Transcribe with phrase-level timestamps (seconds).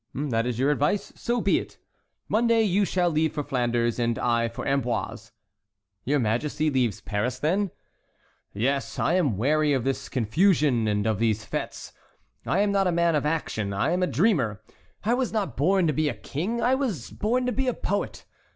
[0.15, 1.77] "That is your advice—so be it;
[2.27, 5.31] Monday you shall leave for Flanders, and I for Amboise."
[6.05, 7.69] "Your Majesty leaves Paris, then?"
[8.51, 11.91] "Yes; I am weary of this confusion, and of these fêtes.
[12.47, 14.63] I am not a man of action; I am a dreamer.
[15.03, 18.25] I was not born to be a king; I was born to be a poet.